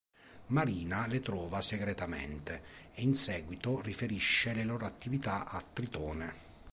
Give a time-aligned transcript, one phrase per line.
[0.47, 2.63] Marina le trova segretamente,
[2.95, 6.33] e in seguito riferisce le loro attività a Tritone.